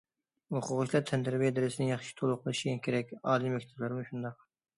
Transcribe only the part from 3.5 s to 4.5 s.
مەكتەپلەرمۇ شۇنداق.